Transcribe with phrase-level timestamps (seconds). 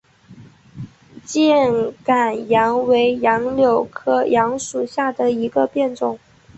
[1.25, 6.17] 箭杆杨为杨柳科杨属下的一个变种。